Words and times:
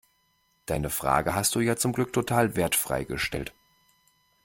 Deine 0.65 0.89
Frage 0.89 1.35
hast 1.35 1.53
du 1.53 1.59
ja 1.59 1.75
zum 1.75 1.93
Glück 1.93 2.11
total 2.11 2.55
wertfrei 2.55 3.03
gestellt. 3.03 3.53